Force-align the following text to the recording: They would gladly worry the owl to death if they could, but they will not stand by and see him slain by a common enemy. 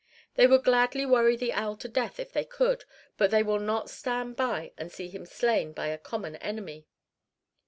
They 0.33 0.47
would 0.47 0.63
gladly 0.63 1.05
worry 1.05 1.35
the 1.37 1.53
owl 1.53 1.77
to 1.77 1.87
death 1.87 2.19
if 2.19 2.31
they 2.31 2.43
could, 2.43 2.85
but 3.17 3.29
they 3.29 3.43
will 3.43 3.59
not 3.59 3.87
stand 3.87 4.35
by 4.35 4.71
and 4.75 4.91
see 4.91 5.09
him 5.09 5.27
slain 5.27 5.73
by 5.73 5.89
a 5.89 5.99
common 5.99 6.37
enemy. 6.37 6.87